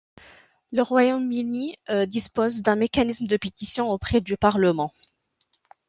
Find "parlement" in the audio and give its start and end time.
4.35-4.91